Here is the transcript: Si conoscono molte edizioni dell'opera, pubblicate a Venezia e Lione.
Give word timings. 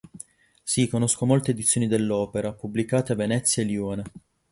Si 0.63 0.87
conoscono 0.87 1.31
molte 1.31 1.51
edizioni 1.51 1.85
dell'opera, 1.87 2.53
pubblicate 2.53 3.11
a 3.11 3.15
Venezia 3.15 3.61
e 3.61 3.65
Lione. 3.67 4.03